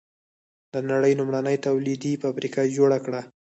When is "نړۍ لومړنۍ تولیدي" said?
0.89-2.13